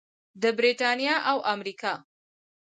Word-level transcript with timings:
د 0.41 0.43
بریتانیا 0.57 1.15
او 1.29 1.37
امریکا. 1.53 1.93